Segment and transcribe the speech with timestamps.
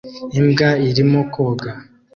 [0.39, 1.71] Imbwa irimo koga